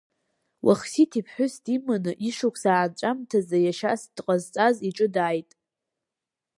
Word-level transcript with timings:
Уахсиҭ 0.65 1.11
иԥҳәыс 1.19 1.53
диманы 1.63 2.11
ишықәс 2.29 2.63
аанҵәамҭазы 2.71 3.57
иашьас 3.61 4.01
дҟазҵаз 4.15 4.75
иҿы 4.89 5.07
дааит. 5.13 5.49